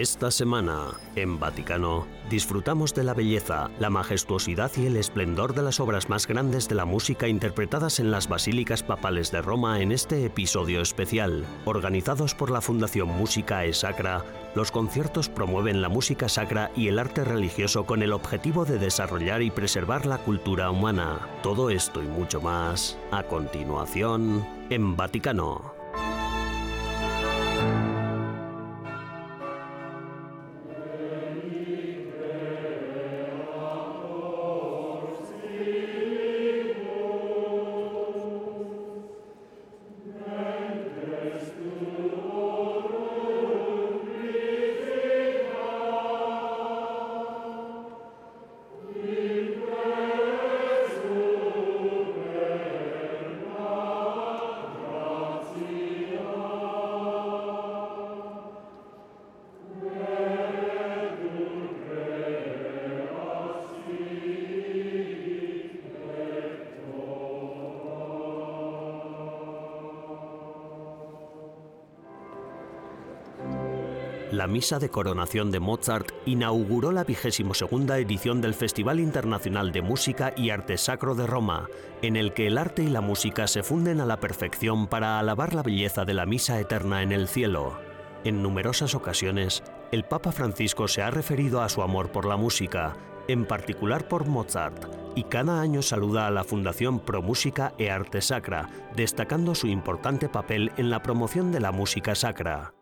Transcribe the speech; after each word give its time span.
Esta 0.00 0.30
semana, 0.30 0.94
en 1.14 1.38
Vaticano, 1.38 2.06
disfrutamos 2.30 2.94
de 2.94 3.04
la 3.04 3.12
belleza, 3.12 3.70
la 3.78 3.90
majestuosidad 3.90 4.72
y 4.78 4.86
el 4.86 4.96
esplendor 4.96 5.52
de 5.52 5.62
las 5.62 5.78
obras 5.78 6.08
más 6.08 6.26
grandes 6.26 6.70
de 6.70 6.74
la 6.74 6.86
música 6.86 7.28
interpretadas 7.28 8.00
en 8.00 8.10
las 8.10 8.26
basílicas 8.26 8.82
papales 8.82 9.30
de 9.30 9.42
Roma 9.42 9.82
en 9.82 9.92
este 9.92 10.24
episodio 10.24 10.80
especial. 10.80 11.44
Organizados 11.66 12.34
por 12.34 12.50
la 12.50 12.62
Fundación 12.62 13.08
Música 13.08 13.66
e 13.66 13.74
Sacra, 13.74 14.24
los 14.54 14.70
conciertos 14.70 15.28
promueven 15.28 15.82
la 15.82 15.90
música 15.90 16.30
sacra 16.30 16.70
y 16.74 16.88
el 16.88 16.98
arte 16.98 17.22
religioso 17.22 17.84
con 17.84 18.02
el 18.02 18.14
objetivo 18.14 18.64
de 18.64 18.78
desarrollar 18.78 19.42
y 19.42 19.50
preservar 19.50 20.06
la 20.06 20.16
cultura 20.16 20.70
humana. 20.70 21.28
Todo 21.42 21.68
esto 21.68 22.02
y 22.02 22.06
mucho 22.06 22.40
más, 22.40 22.96
a 23.10 23.24
continuación, 23.24 24.48
en 24.70 24.96
Vaticano. 24.96 25.79
La 74.32 74.46
misa 74.46 74.78
de 74.78 74.90
coronación 74.90 75.50
de 75.50 75.58
Mozart 75.58 76.12
inauguró 76.24 76.92
la 76.92 77.02
vigésimo 77.02 77.52
segunda 77.52 77.98
edición 77.98 78.40
del 78.40 78.54
Festival 78.54 79.00
Internacional 79.00 79.72
de 79.72 79.82
Música 79.82 80.32
y 80.36 80.50
Arte 80.50 80.78
Sacro 80.78 81.16
de 81.16 81.26
Roma, 81.26 81.66
en 82.00 82.14
el 82.14 82.32
que 82.32 82.46
el 82.46 82.56
arte 82.56 82.84
y 82.84 82.90
la 82.90 83.00
música 83.00 83.48
se 83.48 83.64
funden 83.64 84.00
a 84.00 84.06
la 84.06 84.20
perfección 84.20 84.86
para 84.86 85.18
alabar 85.18 85.52
la 85.52 85.64
belleza 85.64 86.04
de 86.04 86.14
la 86.14 86.26
misa 86.26 86.60
eterna 86.60 87.02
en 87.02 87.10
el 87.10 87.26
cielo. 87.26 87.80
En 88.22 88.40
numerosas 88.40 88.94
ocasiones, 88.94 89.64
el 89.90 90.04
Papa 90.04 90.30
Francisco 90.30 90.86
se 90.86 91.02
ha 91.02 91.10
referido 91.10 91.60
a 91.60 91.68
su 91.68 91.82
amor 91.82 92.12
por 92.12 92.24
la 92.24 92.36
música, 92.36 92.96
en 93.26 93.46
particular 93.46 94.06
por 94.06 94.28
Mozart, 94.28 94.86
y 95.16 95.24
cada 95.24 95.60
año 95.60 95.82
saluda 95.82 96.28
a 96.28 96.30
la 96.30 96.44
Fundación 96.44 97.00
Pro 97.00 97.20
Música 97.20 97.74
e 97.78 97.90
Arte 97.90 98.20
Sacra, 98.20 98.68
destacando 98.94 99.56
su 99.56 99.66
importante 99.66 100.28
papel 100.28 100.70
en 100.76 100.88
la 100.88 101.02
promoción 101.02 101.50
de 101.50 101.58
la 101.58 101.72
música 101.72 102.14
sacra. 102.14 102.74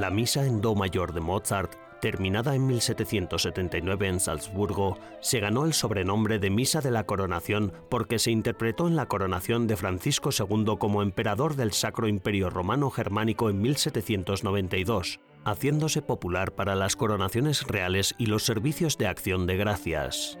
La 0.00 0.08
misa 0.08 0.46
en 0.46 0.62
Do 0.62 0.74
mayor 0.74 1.12
de 1.12 1.20
Mozart, 1.20 1.74
terminada 2.00 2.54
en 2.54 2.66
1779 2.66 4.08
en 4.08 4.18
Salzburgo, 4.18 4.98
se 5.20 5.40
ganó 5.40 5.66
el 5.66 5.74
sobrenombre 5.74 6.38
de 6.38 6.48
Misa 6.48 6.80
de 6.80 6.90
la 6.90 7.04
Coronación 7.04 7.74
porque 7.90 8.18
se 8.18 8.30
interpretó 8.30 8.88
en 8.88 8.96
la 8.96 9.04
coronación 9.04 9.66
de 9.66 9.76
Francisco 9.76 10.30
II 10.32 10.76
como 10.78 11.02
emperador 11.02 11.54
del 11.54 11.72
Sacro 11.72 12.08
Imperio 12.08 12.48
Romano 12.48 12.88
Germánico 12.88 13.50
en 13.50 13.60
1792, 13.60 15.20
haciéndose 15.44 16.00
popular 16.00 16.54
para 16.54 16.74
las 16.76 16.96
coronaciones 16.96 17.66
reales 17.66 18.14
y 18.16 18.24
los 18.24 18.42
servicios 18.44 18.96
de 18.96 19.06
acción 19.06 19.46
de 19.46 19.58
gracias. 19.58 20.38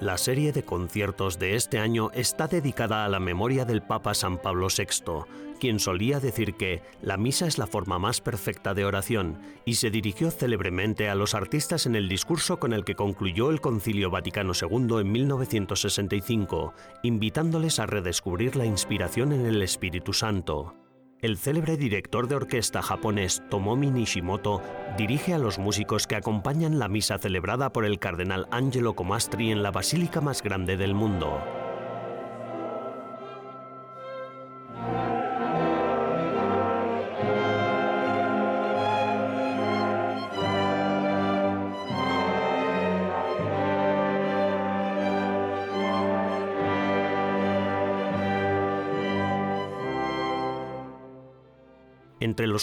La 0.00 0.18
serie 0.18 0.52
de 0.52 0.62
conciertos 0.62 1.38
de 1.38 1.56
este 1.56 1.78
año 1.78 2.10
está 2.12 2.48
dedicada 2.48 3.06
a 3.06 3.08
la 3.08 3.18
memoria 3.18 3.64
del 3.64 3.80
Papa 3.80 4.12
San 4.12 4.36
Pablo 4.36 4.68
VI, 4.68 5.24
quien 5.58 5.80
solía 5.80 6.20
decir 6.20 6.54
que 6.54 6.82
la 7.00 7.16
misa 7.16 7.46
es 7.46 7.56
la 7.56 7.66
forma 7.66 7.98
más 7.98 8.20
perfecta 8.20 8.74
de 8.74 8.84
oración, 8.84 9.38
y 9.64 9.76
se 9.76 9.90
dirigió 9.90 10.30
célebremente 10.30 11.08
a 11.08 11.14
los 11.14 11.34
artistas 11.34 11.86
en 11.86 11.96
el 11.96 12.10
discurso 12.10 12.58
con 12.58 12.74
el 12.74 12.84
que 12.84 12.94
concluyó 12.94 13.48
el 13.50 13.62
Concilio 13.62 14.10
Vaticano 14.10 14.52
II 14.52 15.00
en 15.00 15.12
1965, 15.12 16.74
invitándoles 17.02 17.78
a 17.78 17.86
redescubrir 17.86 18.54
la 18.54 18.66
inspiración 18.66 19.32
en 19.32 19.46
el 19.46 19.62
Espíritu 19.62 20.12
Santo. 20.12 20.74
El 21.22 21.38
célebre 21.38 21.78
director 21.78 22.28
de 22.28 22.34
orquesta 22.34 22.82
japonés 22.82 23.42
Tomomi 23.48 23.90
Nishimoto 23.90 24.60
dirige 24.98 25.32
a 25.32 25.38
los 25.38 25.58
músicos 25.58 26.06
que 26.06 26.14
acompañan 26.14 26.78
la 26.78 26.88
misa 26.88 27.16
celebrada 27.16 27.72
por 27.72 27.86
el 27.86 27.98
cardenal 27.98 28.46
Angelo 28.50 28.94
Comastri 28.94 29.50
en 29.50 29.62
la 29.62 29.70
basílica 29.70 30.20
más 30.20 30.42
grande 30.42 30.76
del 30.76 30.94
mundo. 30.94 31.65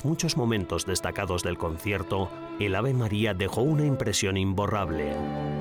Muchos 0.03 0.37
momentos 0.37 0.85
destacados 0.85 1.43
del 1.43 1.57
concierto, 1.57 2.29
el 2.59 2.75
Ave 2.75 2.93
María 2.93 3.33
dejó 3.33 3.61
una 3.61 3.85
impresión 3.85 4.37
imborrable. 4.37 5.52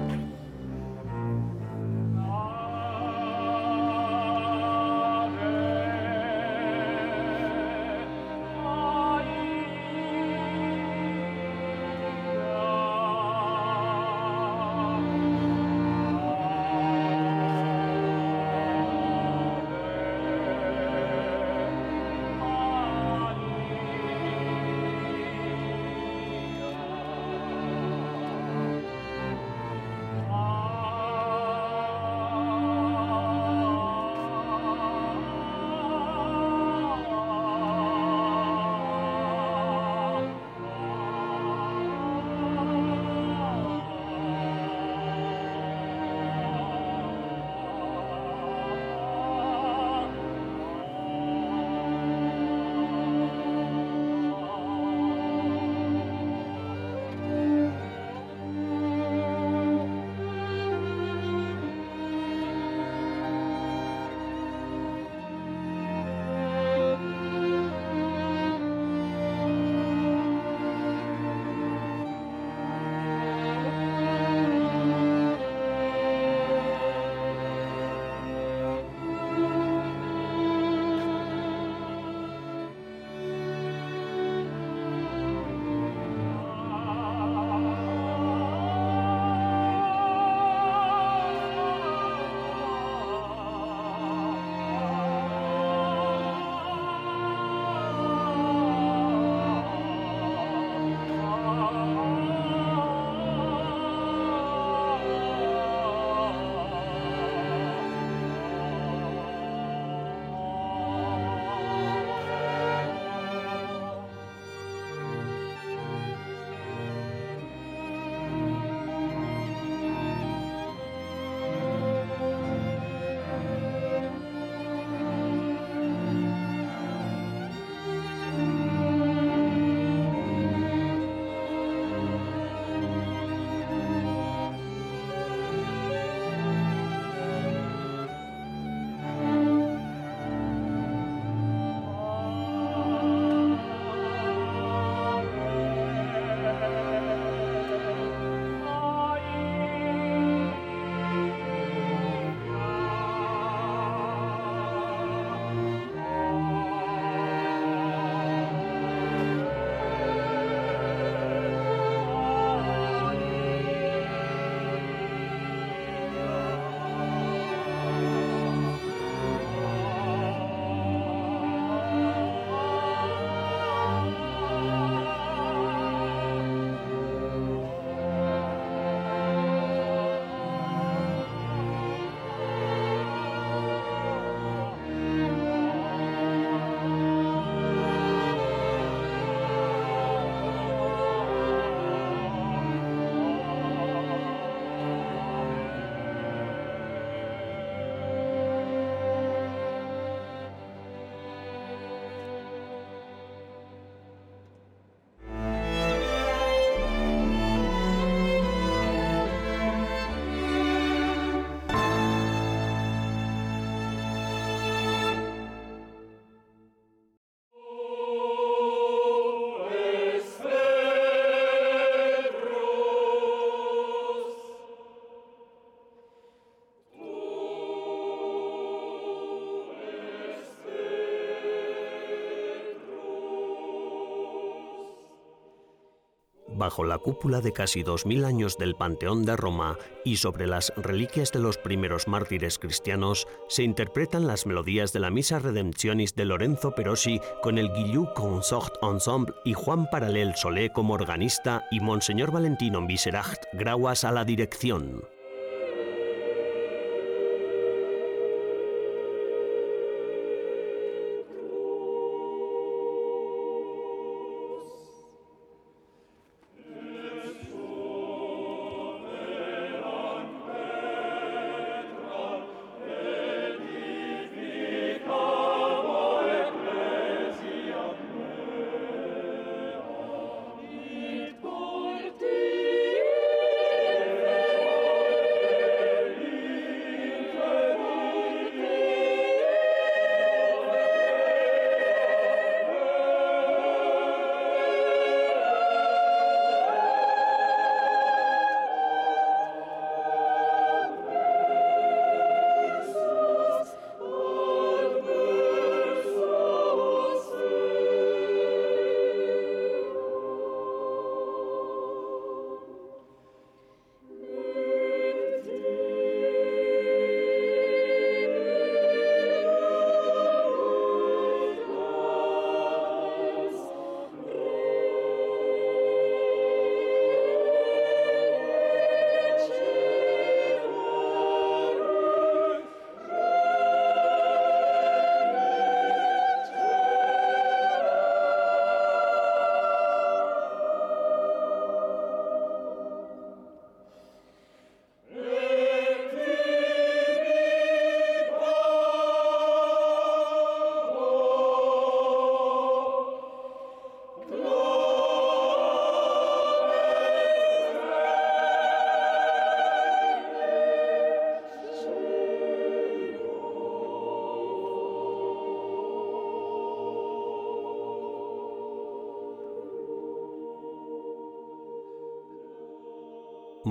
Bajo 236.62 236.84
la 236.84 236.98
cúpula 236.98 237.40
de 237.40 237.52
casi 237.52 237.82
2.000 237.82 238.24
años 238.24 238.56
del 238.56 238.76
Panteón 238.76 239.24
de 239.24 239.34
Roma 239.34 239.78
y 240.04 240.18
sobre 240.18 240.46
las 240.46 240.72
reliquias 240.76 241.32
de 241.32 241.40
los 241.40 241.58
primeros 241.58 242.06
mártires 242.06 242.60
cristianos, 242.60 243.26
se 243.48 243.64
interpretan 243.64 244.28
las 244.28 244.46
melodías 244.46 244.92
de 244.92 245.00
la 245.00 245.10
Misa 245.10 245.40
Redemptionis 245.40 246.14
de 246.14 246.24
Lorenzo 246.24 246.72
Perosi 246.72 247.20
con 247.42 247.58
el 247.58 247.72
Guillou 247.72 248.14
Consort 248.14 248.76
Ensemble 248.80 249.34
y 249.44 249.54
Juan 249.54 249.90
Paralel 249.90 250.36
Solé 250.36 250.70
como 250.70 250.94
organista 250.94 251.64
y 251.72 251.80
Monseñor 251.80 252.30
Valentino 252.30 252.86
Viseracht 252.86 253.42
Grauas 253.54 254.04
a 254.04 254.12
la 254.12 254.24
dirección. 254.24 255.02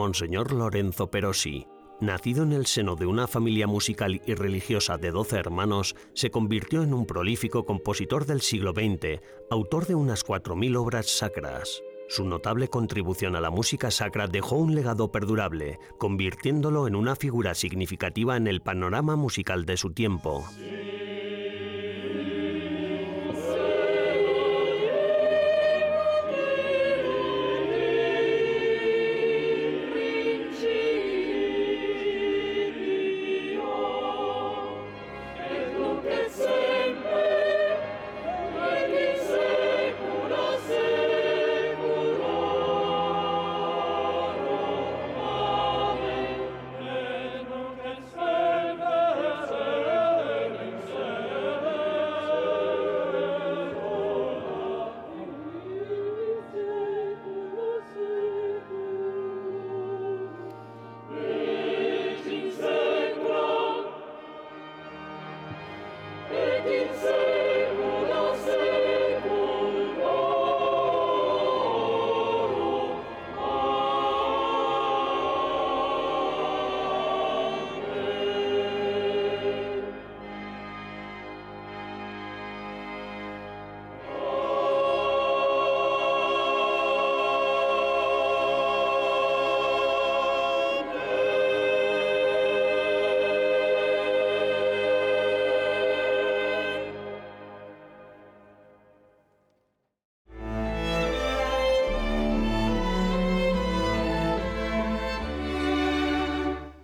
Monseñor 0.01 0.51
Lorenzo 0.51 1.12
Perosi, 1.12 1.67
nacido 2.00 2.41
en 2.41 2.53
el 2.53 2.65
seno 2.65 2.96
de 2.96 3.05
una 3.05 3.27
familia 3.27 3.67
musical 3.67 4.20
y 4.25 4.34
religiosa 4.34 4.98
de 4.98 5.12
12 5.12 5.38
hermanos, 5.38 5.96
se 6.15 6.31
convirtió 6.31 6.81
en 6.81 6.96
un 6.96 7.05
prolífico 7.05 7.65
compositor 7.65 8.25
del 8.25 8.41
siglo 8.41 8.72
XX, 8.72 9.22
autor 9.51 9.86
de 9.86 9.93
unas 9.93 10.25
4.000 10.25 10.75
obras 10.75 11.08
sacras. 11.08 11.84
Su 12.10 12.25
notable 12.25 12.67
contribución 12.67 13.36
a 13.36 13.41
la 13.41 13.51
música 13.51 13.91
sacra 13.91 14.25
dejó 14.25 14.55
un 14.55 14.74
legado 14.74 15.12
perdurable, 15.12 15.77
convirtiéndolo 16.00 16.88
en 16.88 16.96
una 16.96 17.15
figura 17.15 17.53
significativa 17.53 18.36
en 18.38 18.48
el 18.48 18.62
panorama 18.62 19.15
musical 19.15 19.67
de 19.67 19.77
su 19.77 19.93
tiempo. 19.93 20.43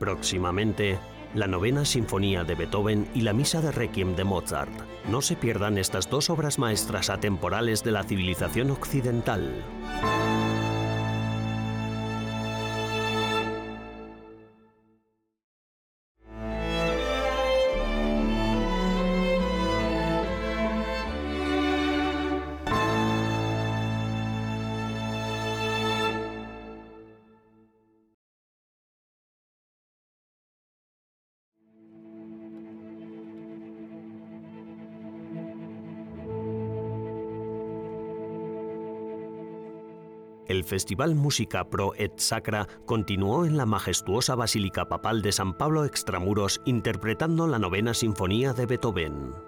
Próximamente, 0.07 0.97
la 1.33 1.47
novena 1.47 1.83
sinfonía 1.83 2.45
de 2.45 2.55
Beethoven 2.55 3.09
y 3.13 3.23
la 3.23 3.33
misa 3.33 3.59
de 3.59 3.73
Requiem 3.73 4.15
de 4.15 4.23
Mozart. 4.23 4.71
No 5.11 5.21
se 5.21 5.35
pierdan 5.35 5.77
estas 5.77 6.09
dos 6.09 6.29
obras 6.29 6.59
maestras 6.59 7.09
atemporales 7.09 7.83
de 7.83 7.91
la 7.91 8.03
civilización 8.03 8.71
occidental. 8.71 9.65
Festival 40.67 41.15
Música 41.15 41.69
Pro 41.69 41.93
et 41.95 42.19
Sacra 42.19 42.67
continuó 42.86 43.45
en 43.45 43.57
la 43.57 43.65
majestuosa 43.65 44.36
Basílica 44.36 44.86
Papal 44.86 45.21
de 45.21 45.31
San 45.31 45.57
Pablo 45.57 45.86
Extramuros 45.86 46.62
interpretando 46.65 47.47
la 47.47 47.57
novena 47.57 47.93
sinfonía 47.93 48.53
de 48.53 48.65
Beethoven. 48.65 49.47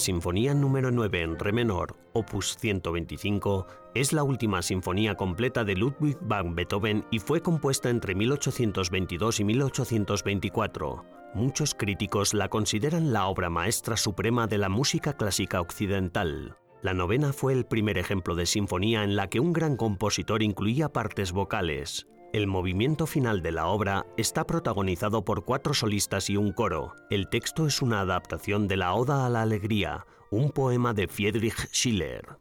Sinfonía 0.00 0.54
número 0.54 0.90
9 0.90 1.20
en 1.20 1.38
Re 1.38 1.52
menor, 1.52 1.94
opus 2.14 2.56
125, 2.56 3.66
es 3.94 4.14
la 4.14 4.22
última 4.22 4.62
sinfonía 4.62 5.14
completa 5.14 5.62
de 5.62 5.76
Ludwig 5.76 6.16
van 6.22 6.54
Beethoven 6.54 7.04
y 7.10 7.18
fue 7.18 7.42
compuesta 7.42 7.90
entre 7.90 8.14
1822 8.14 9.40
y 9.40 9.44
1824. 9.44 11.04
Muchos 11.34 11.74
críticos 11.74 12.32
la 12.32 12.48
consideran 12.48 13.12
la 13.12 13.26
obra 13.26 13.50
maestra 13.50 13.98
suprema 13.98 14.46
de 14.46 14.56
la 14.56 14.70
música 14.70 15.12
clásica 15.12 15.60
occidental. 15.60 16.56
La 16.80 16.94
novena 16.94 17.34
fue 17.34 17.52
el 17.52 17.66
primer 17.66 17.98
ejemplo 17.98 18.34
de 18.34 18.46
sinfonía 18.46 19.04
en 19.04 19.16
la 19.16 19.28
que 19.28 19.38
un 19.38 19.52
gran 19.52 19.76
compositor 19.76 20.42
incluía 20.42 20.88
partes 20.88 21.32
vocales. 21.32 22.08
El 22.32 22.46
movimiento 22.46 23.08
final 23.08 23.42
de 23.42 23.50
la 23.50 23.66
obra 23.66 24.06
está 24.16 24.46
protagonizado 24.46 25.24
por 25.24 25.44
cuatro 25.44 25.74
solistas 25.74 26.30
y 26.30 26.36
un 26.36 26.52
coro. 26.52 26.94
El 27.10 27.28
texto 27.28 27.66
es 27.66 27.82
una 27.82 28.00
adaptación 28.00 28.68
de 28.68 28.76
la 28.76 28.94
Oda 28.94 29.26
a 29.26 29.28
la 29.28 29.42
Alegría, 29.42 30.06
un 30.30 30.52
poema 30.52 30.94
de 30.94 31.08
Friedrich 31.08 31.68
Schiller. 31.72 32.38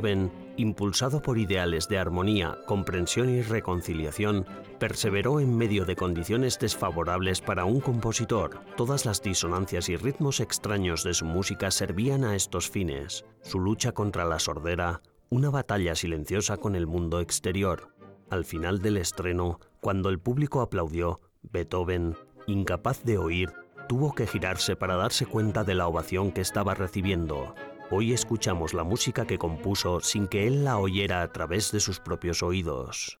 Beethoven, 0.00 0.30
impulsado 0.58 1.22
por 1.22 1.38
ideales 1.38 1.88
de 1.88 1.98
armonía, 1.98 2.58
comprensión 2.66 3.30
y 3.30 3.40
reconciliación, 3.40 4.44
perseveró 4.78 5.40
en 5.40 5.56
medio 5.56 5.86
de 5.86 5.96
condiciones 5.96 6.58
desfavorables 6.58 7.40
para 7.40 7.64
un 7.64 7.80
compositor. 7.80 8.60
Todas 8.76 9.06
las 9.06 9.22
disonancias 9.22 9.88
y 9.88 9.96
ritmos 9.96 10.40
extraños 10.40 11.02
de 11.02 11.14
su 11.14 11.24
música 11.24 11.70
servían 11.70 12.24
a 12.24 12.36
estos 12.36 12.68
fines. 12.68 13.24
Su 13.42 13.58
lucha 13.58 13.92
contra 13.92 14.26
la 14.26 14.38
sordera, 14.38 15.00
una 15.30 15.48
batalla 15.48 15.94
silenciosa 15.94 16.58
con 16.58 16.76
el 16.76 16.86
mundo 16.86 17.20
exterior. 17.20 17.94
Al 18.28 18.44
final 18.44 18.82
del 18.82 18.98
estreno, 18.98 19.60
cuando 19.80 20.10
el 20.10 20.18
público 20.18 20.60
aplaudió, 20.60 21.20
Beethoven, 21.42 22.16
incapaz 22.46 23.02
de 23.02 23.16
oír, 23.16 23.50
tuvo 23.88 24.14
que 24.14 24.26
girarse 24.26 24.76
para 24.76 24.96
darse 24.96 25.24
cuenta 25.24 25.64
de 25.64 25.74
la 25.74 25.86
ovación 25.86 26.32
que 26.32 26.42
estaba 26.42 26.74
recibiendo. 26.74 27.54
Hoy 27.88 28.12
escuchamos 28.12 28.74
la 28.74 28.82
música 28.82 29.26
que 29.26 29.38
compuso 29.38 30.00
sin 30.00 30.26
que 30.26 30.48
él 30.48 30.64
la 30.64 30.78
oyera 30.78 31.22
a 31.22 31.32
través 31.32 31.70
de 31.70 31.78
sus 31.78 32.00
propios 32.00 32.42
oídos. 32.42 33.20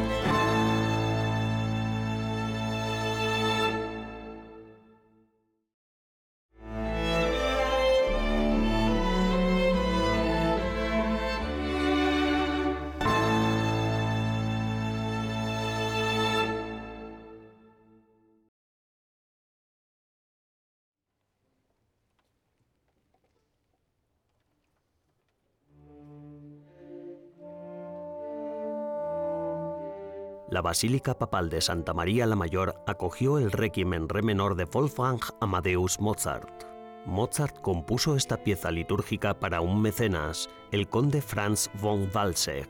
La 30.61 30.65
Basílica 30.65 31.17
Papal 31.17 31.49
de 31.49 31.59
Santa 31.59 31.91
María 31.91 32.27
la 32.27 32.35
Mayor 32.35 32.75
acogió 32.85 33.39
el 33.39 33.51
Requiem 33.51 33.95
en 33.95 34.07
re 34.07 34.21
menor 34.21 34.53
de 34.53 34.65
Wolfgang 34.65 35.19
Amadeus 35.39 35.99
Mozart. 35.99 36.65
Mozart 37.07 37.59
compuso 37.61 38.15
esta 38.15 38.37
pieza 38.43 38.69
litúrgica 38.69 39.39
para 39.39 39.61
un 39.61 39.81
mecenas, 39.81 40.51
el 40.71 40.87
conde 40.87 41.23
Franz 41.23 41.71
von 41.81 42.11
Walsegg, 42.13 42.67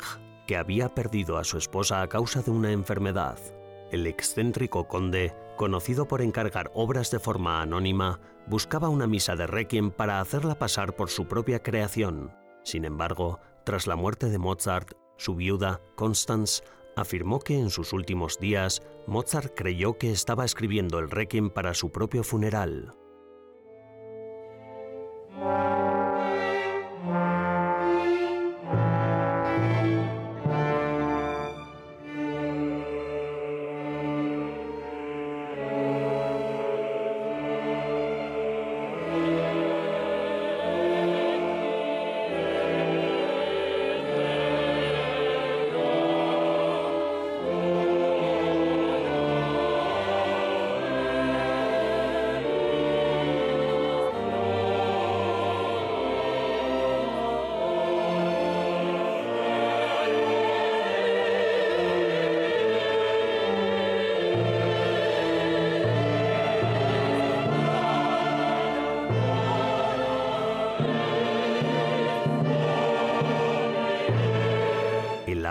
que 0.48 0.56
había 0.56 0.96
perdido 0.96 1.38
a 1.38 1.44
su 1.44 1.58
esposa 1.58 2.02
a 2.02 2.08
causa 2.08 2.42
de 2.42 2.52
una 2.52 2.72
enfermedad. 2.72 3.38
El 3.92 4.08
excéntrico 4.08 4.88
conde, 4.88 5.36
conocido 5.58 6.08
por 6.08 6.22
encargar 6.22 6.72
obras 6.74 7.12
de 7.12 7.20
forma 7.20 7.62
anónima, 7.62 8.22
buscaba 8.48 8.88
una 8.88 9.06
misa 9.06 9.36
de 9.36 9.48
Requiem 9.48 9.92
para 9.92 10.22
hacerla 10.22 10.58
pasar 10.58 10.96
por 10.96 11.10
su 11.10 11.28
propia 11.28 11.62
creación. 11.62 12.32
Sin 12.64 12.86
embargo, 12.86 13.42
tras 13.66 13.86
la 13.86 13.98
muerte 13.98 14.30
de 14.30 14.38
Mozart, 14.38 14.94
su 15.18 15.36
viuda, 15.36 15.82
Constance, 15.96 16.64
afirmó 16.96 17.40
que 17.40 17.58
en 17.58 17.70
sus 17.70 17.94
últimos 17.94 18.40
días 18.40 18.82
Mozart 19.08 19.54
creyó 19.56 19.98
que 19.98 20.12
estaba 20.12 20.46
escribiendo 20.46 21.00
el 21.00 21.10
requiem 21.10 21.50
para 21.50 21.74
su 21.74 21.92
propio 21.92 22.24
funeral. 22.24 22.94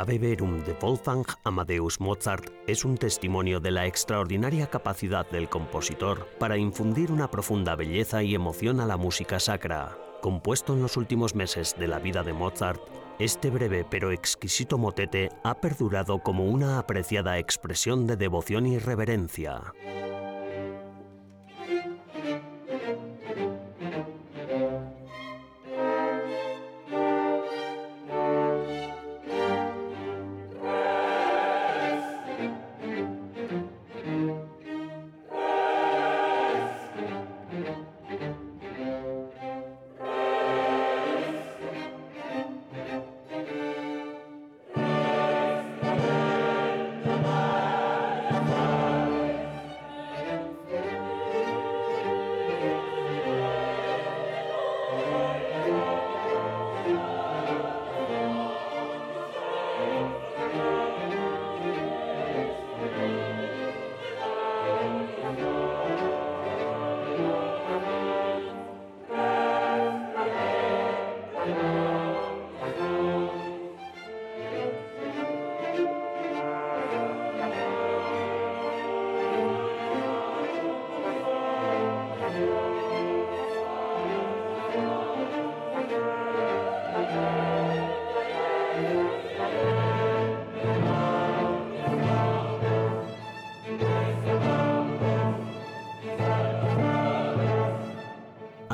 Ave 0.00 0.18
Verum 0.18 0.64
de 0.64 0.72
Wolfgang 0.80 1.26
Amadeus 1.44 2.00
Mozart 2.00 2.50
es 2.66 2.86
un 2.86 2.96
testimonio 2.96 3.60
de 3.60 3.70
la 3.70 3.84
extraordinaria 3.84 4.66
capacidad 4.66 5.28
del 5.28 5.50
compositor 5.50 6.26
para 6.38 6.56
infundir 6.56 7.12
una 7.12 7.30
profunda 7.30 7.74
belleza 7.76 8.22
y 8.22 8.34
emoción 8.34 8.80
a 8.80 8.86
la 8.86 8.96
música 8.96 9.38
sacra. 9.38 9.98
Compuesto 10.22 10.72
en 10.72 10.80
los 10.80 10.96
últimos 10.96 11.34
meses 11.34 11.76
de 11.78 11.86
la 11.86 11.98
vida 11.98 12.22
de 12.22 12.32
Mozart, 12.32 12.80
este 13.18 13.50
breve 13.50 13.84
pero 13.90 14.10
exquisito 14.10 14.78
motete 14.78 15.28
ha 15.44 15.60
perdurado 15.60 16.20
como 16.20 16.46
una 16.46 16.78
apreciada 16.78 17.36
expresión 17.36 18.06
de 18.06 18.16
devoción 18.16 18.64
y 18.66 18.78
reverencia. 18.78 19.74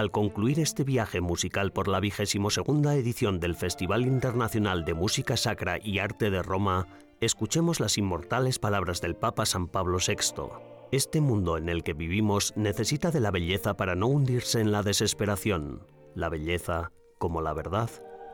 Al 0.07 0.13
concluir 0.13 0.61
este 0.61 0.85
viaje 0.85 1.21
musical 1.21 1.73
por 1.73 1.89
la 1.89 1.99
vigésimo 1.99 2.51
segunda 2.51 2.95
edición 2.95 3.41
del 3.41 3.57
Festival 3.57 4.03
Internacional 4.03 4.85
de 4.85 4.95
Música 4.95 5.37
Sacra 5.37 5.81
y 5.83 5.99
Arte 5.99 6.31
de 6.31 6.45
Roma, 6.45 6.87
escuchemos 7.21 7.81
las 7.81 7.99
inmortales 7.99 8.61
palabras 8.61 9.01
del 9.01 9.17
Papa 9.17 9.47
San 9.47 9.67
Pablo 9.67 9.99
VI. 9.99 10.45
Este 10.93 11.21
mundo 11.21 11.59
en 11.59 11.69
el 11.69 11.83
que 11.83 11.93
vivimos 11.93 12.53
necesita 12.55 13.11
de 13.11 13.19
la 13.19 13.33
belleza 13.33 13.77
para 13.77 13.97
no 13.97 14.07
hundirse 14.07 14.61
en 14.61 14.71
la 14.71 14.85
desesperación. 14.85 15.85
La 16.15 16.29
belleza, 16.29 16.93
como 17.19 17.43
la 17.43 17.53
verdad, 17.53 17.91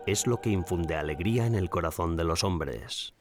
es 0.06 0.26
lo 0.26 0.42
que 0.42 0.50
infunde 0.50 0.96
alegría 0.96 1.46
en 1.46 1.54
el 1.54 1.70
corazón 1.70 2.18
de 2.18 2.24
los 2.24 2.44
hombres. 2.44 3.14